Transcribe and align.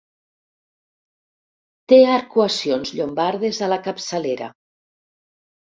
Té 1.93 2.01
arcuacions 2.15 2.95
llombardes 3.01 3.65
a 3.69 3.73
la 3.77 3.81
capçalera. 3.91 4.53